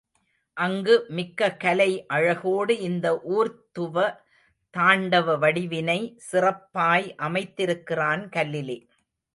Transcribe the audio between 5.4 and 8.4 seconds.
வடிவினை சிறப்பாய் அமைந்திருக்கிறான்